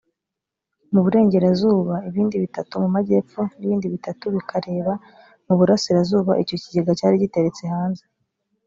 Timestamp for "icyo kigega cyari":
6.43-7.15